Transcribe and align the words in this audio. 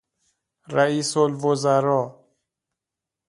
رییس 0.75 1.17
الوزراء 1.17 2.07